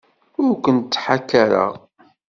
Ur 0.43 0.53
kent-ttḥakaṛeɣ. 0.63 1.73